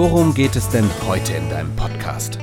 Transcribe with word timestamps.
worum 0.00 0.32
geht 0.32 0.56
es 0.56 0.66
denn 0.70 0.88
heute 1.06 1.34
in 1.34 1.50
deinem 1.50 1.76
Podcast? 1.76 2.38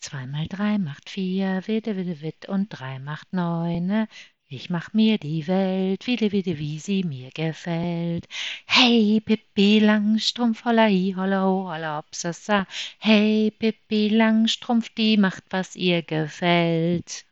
Zwei 0.00 0.26
mal 0.26 0.46
drei 0.48 0.78
macht 0.78 1.10
vier, 1.10 1.62
witte, 1.66 1.98
witte, 1.98 2.22
witt 2.22 2.48
und 2.48 2.70
drei 2.70 2.98
macht 3.00 3.30
neun. 3.34 3.84
Ne? 3.84 4.08
Ich 4.48 4.70
mach 4.70 4.94
mir 4.94 5.18
die 5.18 5.46
Welt, 5.46 6.06
wieder, 6.06 6.32
wieder, 6.32 6.56
wie 6.56 6.78
sie 6.78 7.04
mir 7.04 7.28
gefällt. 7.34 8.26
Hey, 8.64 9.20
Pippi 9.22 9.78
Langstrumpf, 9.78 10.64
holla 10.64 10.84
hi, 10.84 11.12
holla 11.14 11.42
ho, 11.44 11.68
holla 11.68 11.98
hopsasa. 11.98 12.66
Hey, 12.98 13.50
Pippi 13.50 14.08
Langstrumpf, 14.08 14.88
die 14.88 15.18
macht, 15.18 15.44
was 15.50 15.76
ihr 15.76 16.00
gefällt. 16.00 17.26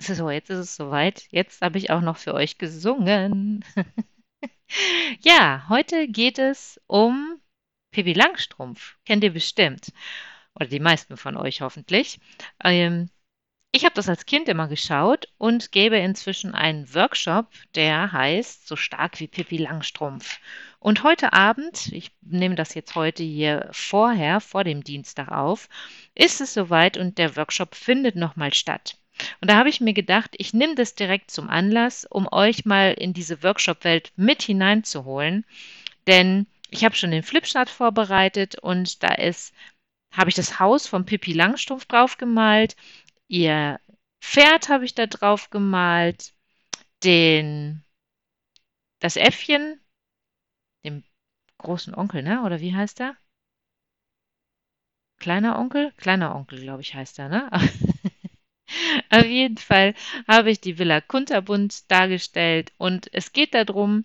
So, 0.00 0.30
jetzt 0.30 0.48
ist 0.48 0.58
es 0.58 0.76
soweit. 0.76 1.26
Jetzt 1.30 1.60
habe 1.60 1.76
ich 1.76 1.90
auch 1.90 2.00
noch 2.00 2.16
für 2.16 2.32
euch 2.32 2.56
gesungen. 2.56 3.62
ja, 5.20 5.64
heute 5.68 6.08
geht 6.08 6.38
es 6.38 6.80
um 6.86 7.40
Pippi 7.90 8.12
Langstrumpf. 8.12 8.96
Kennt 9.04 9.24
ihr 9.24 9.32
bestimmt. 9.32 9.92
Oder 10.54 10.66
die 10.66 10.80
meisten 10.80 11.16
von 11.16 11.36
euch 11.36 11.60
hoffentlich. 11.60 12.18
Ähm, 12.62 13.08
ich 13.72 13.84
habe 13.84 13.94
das 13.96 14.08
als 14.08 14.24
Kind 14.26 14.48
immer 14.48 14.68
geschaut 14.68 15.26
und 15.36 15.72
gebe 15.72 15.96
inzwischen 15.98 16.54
einen 16.54 16.94
Workshop, 16.94 17.48
der 17.74 18.12
heißt 18.12 18.68
So 18.68 18.76
stark 18.76 19.18
wie 19.18 19.26
Pippi 19.26 19.56
Langstrumpf. 19.56 20.38
Und 20.78 21.02
heute 21.02 21.32
Abend, 21.32 21.88
ich 21.92 22.12
nehme 22.20 22.54
das 22.54 22.74
jetzt 22.74 22.94
heute 22.94 23.24
hier 23.24 23.68
vorher, 23.72 24.40
vor 24.40 24.62
dem 24.62 24.84
Dienstag 24.84 25.28
auf, 25.28 25.68
ist 26.14 26.40
es 26.40 26.54
soweit 26.54 26.96
und 26.96 27.18
der 27.18 27.36
Workshop 27.36 27.74
findet 27.74 28.14
nochmal 28.14 28.54
statt. 28.54 28.96
Und 29.40 29.50
da 29.50 29.56
habe 29.56 29.68
ich 29.68 29.80
mir 29.80 29.94
gedacht, 29.94 30.34
ich 30.38 30.54
nehme 30.54 30.74
das 30.74 30.94
direkt 30.94 31.30
zum 31.30 31.48
Anlass, 31.48 32.04
um 32.04 32.28
euch 32.30 32.64
mal 32.64 32.92
in 32.94 33.12
diese 33.12 33.42
Workshop-Welt 33.42 34.12
mit 34.16 34.42
hineinzuholen. 34.42 35.44
Denn 36.06 36.46
ich 36.70 36.84
habe 36.84 36.96
schon 36.96 37.10
den 37.10 37.22
Flipchart 37.22 37.70
vorbereitet 37.70 38.58
und 38.58 39.02
da 39.02 39.14
ist, 39.14 39.54
habe 40.12 40.30
ich 40.30 40.36
das 40.36 40.58
Haus 40.58 40.86
von 40.86 41.06
Pippi 41.06 41.32
Langstrumpf 41.32 41.86
drauf 41.86 42.18
gemalt 42.18 42.76
ihr 43.28 43.80
Pferd 44.20 44.68
habe 44.68 44.84
ich 44.84 44.94
da 44.94 45.06
drauf 45.06 45.50
gemalt, 45.50 46.34
den, 47.02 47.84
das 49.00 49.16
Äffchen, 49.16 49.80
dem 50.84 51.04
großen 51.58 51.94
Onkel, 51.94 52.22
ne? 52.22 52.42
Oder 52.42 52.60
wie 52.60 52.74
heißt 52.74 53.00
er? 53.00 53.16
Kleiner 55.18 55.58
Onkel? 55.58 55.92
Kleiner 55.98 56.34
Onkel, 56.34 56.60
glaube 56.60 56.82
ich, 56.82 56.94
heißt 56.94 57.18
er, 57.18 57.28
ne? 57.28 57.50
Auf 59.14 59.26
jeden 59.26 59.58
Fall 59.58 59.94
habe 60.26 60.50
ich 60.50 60.60
die 60.60 60.78
Villa 60.78 61.00
Kunterbund 61.00 61.88
dargestellt 61.90 62.72
und 62.78 63.08
es 63.12 63.32
geht 63.32 63.54
darum, 63.54 64.04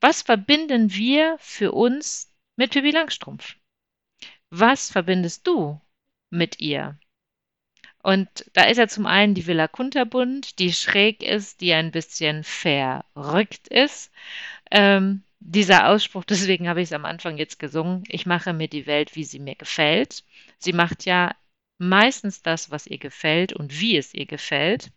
was 0.00 0.22
verbinden 0.22 0.92
wir 0.92 1.36
für 1.38 1.70
uns 1.70 2.34
mit 2.56 2.72
Pippi 2.72 2.90
Langstrumpf? 2.90 3.54
Was 4.50 4.90
verbindest 4.90 5.46
du 5.46 5.80
mit 6.30 6.58
ihr? 6.60 6.98
Und 8.02 8.28
da 8.52 8.64
ist 8.64 8.78
ja 8.78 8.88
zum 8.88 9.06
einen 9.06 9.34
die 9.34 9.46
Villa 9.46 9.68
Kunterbund, 9.68 10.58
die 10.58 10.72
schräg 10.72 11.22
ist, 11.22 11.60
die 11.60 11.72
ein 11.72 11.92
bisschen 11.92 12.42
verrückt 12.42 13.68
ist. 13.68 14.10
Ähm, 14.72 15.22
dieser 15.38 15.88
Ausspruch, 15.88 16.24
deswegen 16.28 16.68
habe 16.68 16.80
ich 16.80 16.88
es 16.88 16.92
am 16.92 17.04
Anfang 17.04 17.38
jetzt 17.38 17.60
gesungen, 17.60 18.02
ich 18.08 18.26
mache 18.26 18.52
mir 18.52 18.66
die 18.66 18.86
Welt, 18.86 19.14
wie 19.14 19.24
sie 19.24 19.38
mir 19.38 19.54
gefällt. 19.54 20.24
Sie 20.58 20.72
macht 20.72 21.04
ja 21.04 21.32
meistens 21.82 22.42
das, 22.42 22.70
was 22.70 22.86
ihr 22.86 22.98
gefällt 22.98 23.52
und 23.52 23.80
wie 23.80 23.96
es 23.96 24.14
ihr 24.14 24.26
gefällt. 24.26 24.90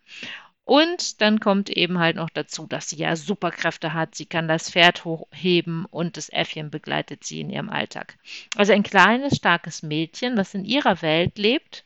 Und 0.63 1.22
dann 1.22 1.40
kommt 1.40 1.69
eben 1.69 2.00
halt 2.00 2.16
noch 2.16 2.29
dazu, 2.29 2.66
dass 2.66 2.90
sie 2.90 2.96
ja 2.97 3.16
Superkräfte 3.16 3.94
hat. 3.94 4.16
Sie 4.16 4.25
kann 4.25 4.47
das 4.47 4.72
Pferd 4.72 5.06
hochheben 5.06 5.85
und 5.85 6.18
das 6.18 6.29
Äffchen 6.29 6.72
begleitet 6.72 7.24
sie 7.24 7.41
in 7.41 7.51
ihrem 7.51 7.69
Alltag. 7.69 8.18
Also 8.56 8.74
ein 8.74 8.81
kleines, 8.81 9.38
starkes 9.38 9.84
Mädchen, 9.84 10.35
das 10.35 10.56
in 10.56 10.66
ihrer 10.66 11.01
Welt 11.03 11.38
lebt, 11.38 11.85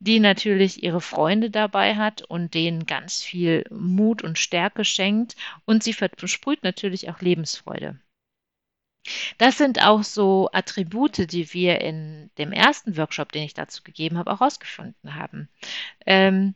die 0.00 0.20
natürlich 0.20 0.82
ihre 0.82 1.00
Freunde 1.00 1.50
dabei 1.50 1.96
hat 1.96 2.22
und 2.22 2.52
denen 2.52 2.84
ganz 2.84 3.22
viel 3.22 3.64
Mut 3.70 4.22
und 4.22 4.38
Stärke 4.38 4.84
schenkt 4.84 5.36
und 5.64 5.82
sie 5.82 5.94
versprüht 5.94 6.62
natürlich 6.62 7.08
auch 7.08 7.20
Lebensfreude. 7.20 7.98
Das 9.38 9.58
sind 9.58 9.82
auch 9.82 10.02
so 10.04 10.50
Attribute, 10.52 11.32
die 11.32 11.52
wir 11.52 11.80
in 11.80 12.30
dem 12.38 12.52
ersten 12.52 12.96
Workshop, 12.96 13.32
den 13.32 13.44
ich 13.44 13.54
dazu 13.54 13.82
gegeben 13.82 14.18
habe, 14.18 14.30
auch 14.30 14.40
herausgefunden 14.40 15.14
haben. 15.14 15.48
Ähm, 16.06 16.54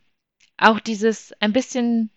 auch 0.56 0.80
dieses 0.80 1.32
ein 1.40 1.52
bisschen 1.52 2.10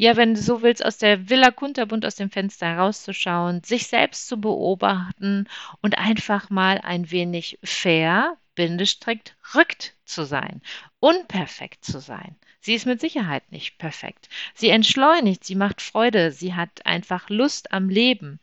ja, 0.00 0.16
wenn 0.16 0.34
du 0.34 0.40
so 0.40 0.62
willst, 0.62 0.84
aus 0.84 0.98
der 0.98 1.28
Villa 1.28 1.50
Kunterbund 1.50 2.06
aus 2.06 2.14
dem 2.14 2.30
Fenster 2.30 2.66
herauszuschauen, 2.66 3.64
sich 3.64 3.88
selbst 3.88 4.28
zu 4.28 4.40
beobachten 4.40 5.48
und 5.82 5.98
einfach 5.98 6.50
mal 6.50 6.78
ein 6.78 7.10
wenig 7.10 7.58
fair, 7.64 8.36
bindestrickt, 8.54 9.36
rückt 9.56 9.96
zu 10.04 10.24
sein, 10.24 10.62
unperfekt 11.00 11.84
zu 11.84 12.00
sein. 12.00 12.36
Sie 12.60 12.74
ist 12.74 12.86
mit 12.86 13.00
Sicherheit 13.00 13.50
nicht 13.52 13.78
perfekt. 13.78 14.28
Sie 14.54 14.68
entschleunigt, 14.68 15.44
sie 15.44 15.54
macht 15.54 15.80
Freude, 15.80 16.32
sie 16.32 16.54
hat 16.54 16.84
einfach 16.86 17.28
Lust 17.30 17.72
am 17.72 17.88
Leben. 17.88 18.40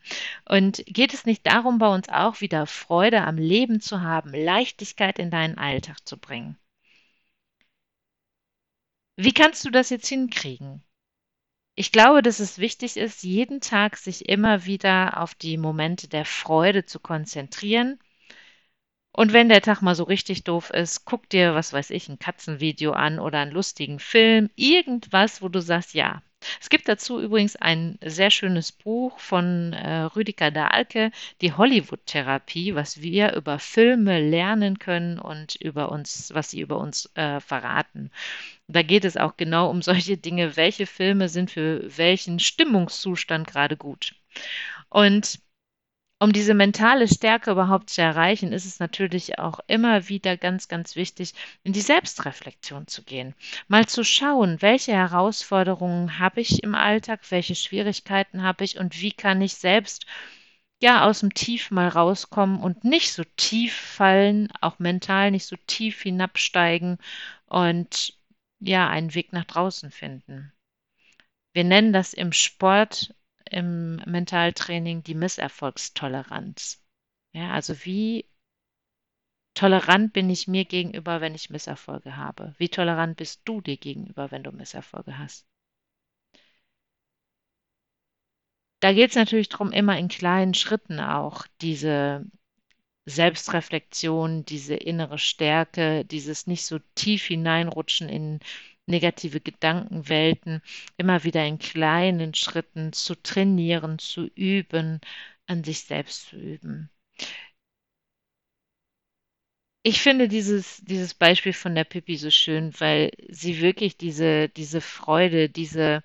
Und 0.48 0.82
geht 0.86 1.12
es 1.14 1.26
nicht 1.26 1.46
darum, 1.46 1.78
bei 1.78 1.88
uns 1.88 2.08
auch 2.08 2.40
wieder 2.40 2.66
Freude 2.66 3.22
am 3.22 3.36
Leben 3.36 3.80
zu 3.80 4.00
haben, 4.00 4.32
Leichtigkeit 4.32 5.18
in 5.18 5.30
deinen 5.30 5.58
Alltag 5.58 6.06
zu 6.06 6.16
bringen? 6.16 6.56
Wie 9.16 9.32
kannst 9.32 9.64
du 9.64 9.70
das 9.70 9.90
jetzt 9.90 10.08
hinkriegen? 10.08 10.82
Ich 11.74 11.92
glaube, 11.92 12.22
dass 12.22 12.40
es 12.40 12.58
wichtig 12.58 12.96
ist, 12.96 13.22
jeden 13.22 13.60
Tag 13.60 13.98
sich 13.98 14.28
immer 14.30 14.64
wieder 14.64 15.20
auf 15.20 15.34
die 15.34 15.58
Momente 15.58 16.08
der 16.08 16.24
Freude 16.24 16.86
zu 16.86 16.98
konzentrieren. 17.00 17.98
Und 19.16 19.32
wenn 19.32 19.48
der 19.48 19.62
Tag 19.62 19.80
mal 19.80 19.94
so 19.94 20.04
richtig 20.04 20.44
doof 20.44 20.68
ist, 20.68 21.06
guck 21.06 21.26
dir, 21.30 21.54
was 21.54 21.72
weiß 21.72 21.88
ich, 21.88 22.10
ein 22.10 22.18
Katzenvideo 22.18 22.92
an 22.92 23.18
oder 23.18 23.38
einen 23.38 23.50
lustigen 23.50 23.98
Film, 23.98 24.50
irgendwas, 24.56 25.40
wo 25.40 25.48
du 25.48 25.62
sagst, 25.62 25.94
ja. 25.94 26.20
Es 26.60 26.68
gibt 26.68 26.86
dazu 26.86 27.18
übrigens 27.18 27.56
ein 27.56 27.98
sehr 28.04 28.30
schönes 28.30 28.72
Buch 28.72 29.18
von 29.18 29.72
äh, 29.72 30.02
Rüdiger 30.02 30.50
Dahlke, 30.50 31.12
die 31.40 31.54
Hollywood-Therapie, 31.54 32.74
was 32.74 33.00
wir 33.00 33.32
über 33.32 33.58
Filme 33.58 34.20
lernen 34.20 34.78
können 34.78 35.18
und 35.18 35.54
über 35.56 35.90
uns, 35.90 36.34
was 36.34 36.50
sie 36.50 36.60
über 36.60 36.76
uns 36.76 37.10
äh, 37.14 37.40
verraten. 37.40 38.10
Da 38.68 38.82
geht 38.82 39.06
es 39.06 39.16
auch 39.16 39.38
genau 39.38 39.70
um 39.70 39.80
solche 39.80 40.18
Dinge, 40.18 40.58
welche 40.58 40.84
Filme 40.84 41.30
sind 41.30 41.50
für 41.50 41.82
welchen 41.96 42.38
Stimmungszustand 42.38 43.46
gerade 43.46 43.78
gut. 43.78 44.14
Und 44.90 45.40
um 46.18 46.32
diese 46.32 46.54
mentale 46.54 47.08
Stärke 47.08 47.50
überhaupt 47.50 47.90
zu 47.90 48.00
erreichen, 48.00 48.52
ist 48.52 48.64
es 48.64 48.78
natürlich 48.78 49.38
auch 49.38 49.60
immer 49.66 50.08
wieder 50.08 50.36
ganz, 50.36 50.68
ganz 50.68 50.96
wichtig, 50.96 51.34
in 51.62 51.72
die 51.74 51.82
Selbstreflexion 51.82 52.86
zu 52.86 53.02
gehen. 53.02 53.34
Mal 53.68 53.86
zu 53.86 54.02
schauen, 54.02 54.62
welche 54.62 54.92
Herausforderungen 54.92 56.18
habe 56.18 56.40
ich 56.40 56.62
im 56.62 56.74
Alltag, 56.74 57.20
welche 57.30 57.54
Schwierigkeiten 57.54 58.42
habe 58.42 58.64
ich 58.64 58.78
und 58.78 59.00
wie 59.00 59.12
kann 59.12 59.42
ich 59.42 59.54
selbst 59.54 60.06
ja 60.80 61.04
aus 61.04 61.20
dem 61.20 61.34
Tief 61.34 61.70
mal 61.70 61.88
rauskommen 61.88 62.60
und 62.60 62.84
nicht 62.84 63.12
so 63.12 63.22
tief 63.36 63.74
fallen, 63.74 64.48
auch 64.60 64.78
mental 64.78 65.30
nicht 65.30 65.46
so 65.46 65.56
tief 65.66 66.02
hinabsteigen 66.02 66.98
und 67.46 68.14
ja, 68.60 68.88
einen 68.88 69.14
Weg 69.14 69.32
nach 69.32 69.44
draußen 69.44 69.90
finden. 69.90 70.52
Wir 71.52 71.64
nennen 71.64 71.92
das 71.92 72.14
im 72.14 72.32
Sport, 72.32 73.14
im 73.56 73.96
Mentaltraining 74.04 75.02
die 75.02 75.14
Misserfolgstoleranz. 75.14 76.84
Ja, 77.32 77.52
also 77.52 77.74
wie 77.86 78.26
tolerant 79.54 80.12
bin 80.12 80.28
ich 80.28 80.46
mir 80.46 80.66
gegenüber, 80.66 81.22
wenn 81.22 81.34
ich 81.34 81.48
Misserfolge 81.48 82.16
habe? 82.16 82.54
Wie 82.58 82.68
tolerant 82.68 83.16
bist 83.16 83.40
du 83.46 83.62
dir 83.62 83.78
gegenüber, 83.78 84.30
wenn 84.30 84.42
du 84.42 84.52
Misserfolge 84.52 85.16
hast? 85.18 85.46
Da 88.80 88.92
geht 88.92 89.10
es 89.10 89.16
natürlich 89.16 89.48
darum, 89.48 89.72
immer 89.72 89.98
in 89.98 90.08
kleinen 90.08 90.52
Schritten 90.52 91.00
auch 91.00 91.46
diese 91.62 92.26
Selbstreflexion, 93.06 94.44
diese 94.44 94.74
innere 94.74 95.18
Stärke, 95.18 96.04
dieses 96.04 96.46
nicht 96.46 96.66
so 96.66 96.78
tief 96.94 97.24
hineinrutschen 97.24 98.10
in 98.10 98.40
negative 98.86 99.40
Gedankenwelten, 99.40 100.62
immer 100.96 101.24
wieder 101.24 101.44
in 101.46 101.58
kleinen 101.58 102.34
Schritten 102.34 102.92
zu 102.92 103.14
trainieren, 103.22 103.98
zu 103.98 104.26
üben, 104.34 105.00
an 105.46 105.64
sich 105.64 105.80
selbst 105.84 106.28
zu 106.28 106.36
üben. 106.36 106.90
ich 109.86 110.02
finde 110.02 110.26
dieses, 110.28 110.82
dieses 110.84 111.14
Beispiel 111.14 111.52
von 111.52 111.74
der 111.76 111.84
Pippi 111.84 112.16
so 112.16 112.30
schön, 112.30 112.72
weil 112.80 113.12
sie 113.28 113.60
wirklich 113.60 113.96
diese, 113.96 114.48
diese 114.48 114.80
Freude, 114.80 115.48
diese, 115.48 116.02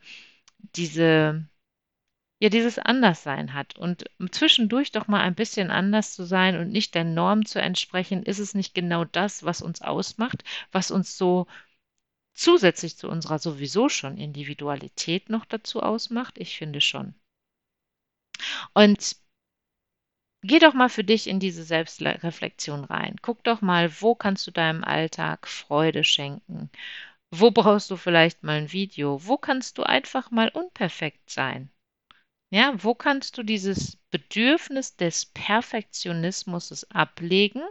diese, 0.76 1.48
ja, 2.40 2.50
dieses 2.50 2.80
Anderssein 2.80 3.54
hat. 3.54 3.78
Und 3.78 4.06
zwischendurch 4.32 4.92
doch 4.92 5.08
mal 5.08 5.22
ein 5.22 5.36
bisschen 5.36 5.72
anders 5.72 6.14
zu 6.14 6.26
sein 6.26 6.58
und 6.58 6.72
nicht 6.72 6.96
der 6.96 7.06
Norm 7.06 7.46
zu 7.46 7.60
entsprechen, 7.62 8.24
ist 8.24 8.40
es 8.40 8.54
nicht 8.54 8.76
genau 8.76 9.06
das, 9.06 9.44
was 9.46 9.62
uns 9.64 9.82
ausmacht, 9.82 10.44
was 10.72 10.92
uns 10.92 11.18
so 11.18 11.48
zusätzlich 12.34 12.98
zu 12.98 13.08
unserer 13.08 13.40
sowieso 13.40 13.90
schon 13.90 14.18
Individualität 14.18 15.30
noch 15.30 15.46
dazu 15.46 15.82
ausmacht? 15.82 16.38
Ich 16.38 16.58
finde 16.58 16.82
schon. 16.82 17.14
Und 18.74 19.16
geh 20.42 20.60
doch 20.60 20.74
mal 20.74 20.90
für 20.90 21.04
dich 21.04 21.28
in 21.28 21.40
diese 21.40 21.64
Selbstreflexion 21.64 22.84
rein. 22.86 23.16
Guck 23.22 23.44
doch 23.44 23.62
mal, 23.62 23.92
wo 24.02 24.16
kannst 24.16 24.48
du 24.48 24.52
deinem 24.52 24.84
Alltag 24.84 25.48
Freude 25.48 26.04
schenken? 26.04 26.70
Wo 27.30 27.52
brauchst 27.52 27.92
du 27.92 27.96
vielleicht 27.98 28.44
mal 28.44 28.58
ein 28.58 28.72
Video? 28.72 29.26
Wo 29.26 29.38
kannst 29.38 29.78
du 29.78 29.84
einfach 29.84 30.32
mal 30.32 30.50
unperfekt 30.50 31.30
sein? 31.30 31.72
Ja, 32.54 32.74
wo 32.84 32.94
kannst 32.94 33.38
du 33.38 33.44
dieses 33.44 33.96
Bedürfnis 34.10 34.98
des 34.98 35.26
Perfektionismus 35.28 36.84
ablegen 36.92 37.62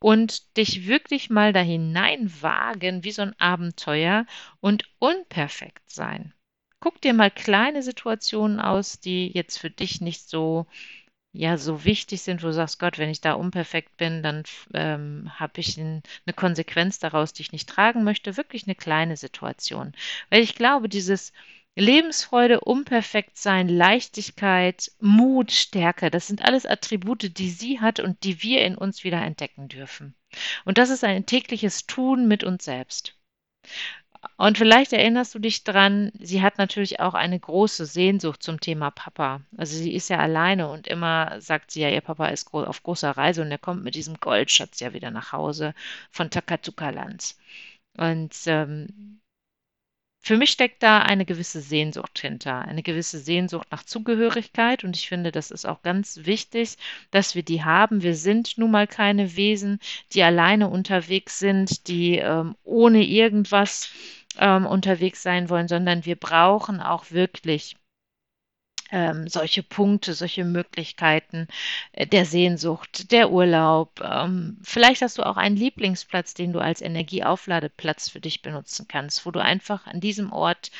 und 0.00 0.56
dich 0.56 0.86
wirklich 0.86 1.30
mal 1.30 1.52
da 1.52 1.60
hineinwagen 1.60 3.04
wie 3.04 3.12
so 3.12 3.22
ein 3.22 3.38
Abenteuer 3.38 4.26
und 4.60 4.84
unperfekt 4.98 5.90
sein? 5.90 6.32
Guck 6.80 7.00
dir 7.00 7.14
mal 7.14 7.30
kleine 7.30 7.82
Situationen 7.82 8.60
aus, 8.60 9.00
die 9.00 9.28
jetzt 9.28 9.58
für 9.58 9.70
dich 9.70 10.00
nicht 10.00 10.28
so 10.28 10.66
ja 11.36 11.58
so 11.58 11.84
wichtig 11.84 12.22
sind, 12.22 12.42
wo 12.42 12.48
du 12.48 12.52
sagst, 12.52 12.78
Gott, 12.78 12.98
wenn 12.98 13.10
ich 13.10 13.20
da 13.20 13.34
unperfekt 13.34 13.96
bin, 13.96 14.22
dann 14.22 14.42
ähm, 14.74 15.30
habe 15.34 15.60
ich 15.60 15.76
ein, 15.76 16.02
eine 16.26 16.34
Konsequenz 16.34 16.98
daraus, 16.98 17.32
die 17.32 17.42
ich 17.42 17.52
nicht 17.52 17.68
tragen 17.68 18.04
möchte. 18.04 18.36
Wirklich 18.36 18.66
eine 18.66 18.74
kleine 18.74 19.16
Situation. 19.16 19.92
Weil 20.30 20.42
ich 20.42 20.54
glaube, 20.54 20.88
dieses 20.88 21.32
Lebensfreude, 21.78 22.60
Unperfektsein, 22.60 23.68
Leichtigkeit, 23.68 24.90
Mut, 24.98 25.52
Stärke, 25.52 26.10
das 26.10 26.26
sind 26.26 26.42
alles 26.42 26.64
Attribute, 26.64 27.38
die 27.38 27.50
sie 27.50 27.80
hat 27.80 28.00
und 28.00 28.24
die 28.24 28.42
wir 28.42 28.64
in 28.64 28.76
uns 28.76 29.04
wieder 29.04 29.20
entdecken 29.20 29.68
dürfen. 29.68 30.14
Und 30.64 30.78
das 30.78 30.88
ist 30.88 31.04
ein 31.04 31.26
tägliches 31.26 31.86
Tun 31.86 32.26
mit 32.28 32.44
uns 32.44 32.64
selbst. 32.64 33.14
Und 34.38 34.58
vielleicht 34.58 34.92
erinnerst 34.92 35.34
du 35.34 35.38
dich 35.38 35.64
dran, 35.64 36.12
sie 36.18 36.42
hat 36.42 36.58
natürlich 36.58 37.00
auch 37.00 37.14
eine 37.14 37.38
große 37.38 37.84
Sehnsucht 37.86 38.42
zum 38.42 38.58
Thema 38.60 38.90
Papa. 38.90 39.42
Also 39.56 39.76
sie 39.76 39.94
ist 39.94 40.08
ja 40.08 40.18
alleine 40.18 40.68
und 40.70 40.86
immer 40.86 41.40
sagt 41.40 41.70
sie 41.70 41.82
ja, 41.82 41.90
ihr 41.90 42.00
Papa 42.00 42.28
ist 42.28 42.52
auf 42.52 42.82
großer 42.82 43.10
Reise 43.10 43.42
und 43.42 43.50
er 43.50 43.58
kommt 43.58 43.84
mit 43.84 43.94
diesem 43.94 44.18
Goldschatz 44.18 44.80
ja 44.80 44.94
wieder 44.94 45.10
nach 45.10 45.32
Hause 45.32 45.74
von 46.10 46.30
Takatuka-Land. 46.30 47.36
Und 47.96 48.34
ähm, 48.46 49.20
für 50.26 50.36
mich 50.36 50.50
steckt 50.50 50.82
da 50.82 51.02
eine 51.02 51.24
gewisse 51.24 51.60
Sehnsucht 51.60 52.18
hinter, 52.18 52.62
eine 52.62 52.82
gewisse 52.82 53.20
Sehnsucht 53.20 53.68
nach 53.70 53.84
Zugehörigkeit 53.84 54.82
und 54.82 54.96
ich 54.96 55.08
finde, 55.08 55.30
das 55.30 55.52
ist 55.52 55.66
auch 55.66 55.82
ganz 55.82 56.22
wichtig, 56.24 56.78
dass 57.12 57.36
wir 57.36 57.44
die 57.44 57.62
haben. 57.62 58.02
Wir 58.02 58.16
sind 58.16 58.58
nun 58.58 58.72
mal 58.72 58.88
keine 58.88 59.36
Wesen, 59.36 59.78
die 60.14 60.24
alleine 60.24 60.68
unterwegs 60.68 61.38
sind, 61.38 61.86
die 61.86 62.16
ähm, 62.16 62.56
ohne 62.64 63.04
irgendwas 63.04 63.92
ähm, 64.36 64.66
unterwegs 64.66 65.22
sein 65.22 65.48
wollen, 65.48 65.68
sondern 65.68 66.04
wir 66.04 66.16
brauchen 66.16 66.80
auch 66.80 67.12
wirklich 67.12 67.76
ähm, 68.90 69.28
solche 69.28 69.62
Punkte, 69.62 70.14
solche 70.14 70.44
Möglichkeiten 70.44 71.48
äh, 71.92 72.06
der 72.06 72.24
Sehnsucht, 72.24 73.10
der 73.12 73.30
Urlaub. 73.30 74.00
Ähm, 74.00 74.58
vielleicht 74.62 75.02
hast 75.02 75.18
du 75.18 75.22
auch 75.24 75.36
einen 75.36 75.56
Lieblingsplatz, 75.56 76.34
den 76.34 76.52
du 76.52 76.60
als 76.60 76.80
Energieaufladeplatz 76.80 78.08
für 78.08 78.20
dich 78.20 78.42
benutzen 78.42 78.86
kannst, 78.88 79.26
wo 79.26 79.30
du 79.30 79.40
einfach 79.42 79.86
an 79.86 80.00
diesem 80.00 80.32
Ort 80.32 80.70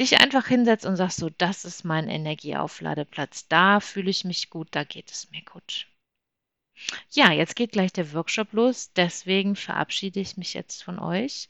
dich 0.00 0.20
einfach 0.20 0.46
hinsetzt 0.46 0.84
und 0.86 0.96
sagst 0.96 1.18
so, 1.18 1.30
das 1.30 1.64
ist 1.64 1.84
mein 1.84 2.08
Energieaufladeplatz, 2.08 3.48
da 3.48 3.80
fühle 3.80 4.10
ich 4.10 4.24
mich 4.24 4.50
gut, 4.50 4.68
da 4.72 4.84
geht 4.84 5.10
es 5.10 5.30
mir 5.30 5.42
gut. 5.42 5.86
Ja, 7.10 7.32
jetzt 7.32 7.56
geht 7.56 7.72
gleich 7.72 7.92
der 7.92 8.12
Workshop 8.12 8.52
los, 8.52 8.92
deswegen 8.92 9.56
verabschiede 9.56 10.20
ich 10.20 10.36
mich 10.36 10.52
jetzt 10.52 10.82
von 10.84 10.98
euch. 10.98 11.48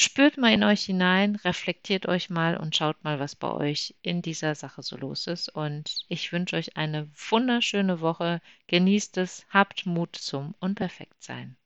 Spürt 0.00 0.38
mal 0.38 0.52
in 0.52 0.62
euch 0.62 0.84
hinein, 0.84 1.34
reflektiert 1.42 2.06
euch 2.06 2.30
mal 2.30 2.56
und 2.56 2.76
schaut 2.76 3.02
mal, 3.02 3.18
was 3.18 3.34
bei 3.34 3.50
euch 3.50 3.96
in 4.00 4.22
dieser 4.22 4.54
Sache 4.54 4.80
so 4.80 4.96
los 4.96 5.26
ist. 5.26 5.48
Und 5.48 6.04
ich 6.06 6.30
wünsche 6.30 6.54
euch 6.54 6.76
eine 6.76 7.08
wunderschöne 7.30 8.00
Woche. 8.00 8.40
Genießt 8.68 9.16
es, 9.16 9.44
habt 9.50 9.86
Mut 9.86 10.14
zum 10.14 10.54
Unperfektsein. 10.60 11.56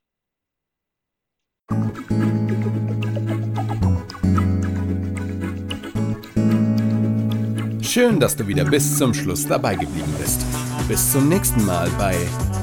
Schön, 7.83 8.19
dass 8.19 8.35
du 8.35 8.47
wieder 8.47 8.65
bis 8.65 8.97
zum 8.97 9.13
Schluss 9.13 9.45
dabei 9.45 9.75
geblieben 9.75 10.15
bist. 10.17 10.43
Bis 10.87 11.11
zum 11.11 11.29
nächsten 11.29 11.63
Mal 11.67 11.87
bei 11.99 12.15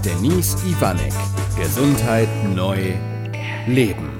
Denise 0.04 0.56
Ivanek. 0.66 1.12
Gesundheit 1.56 2.28
neu 2.56 2.92
leben. 3.68 4.19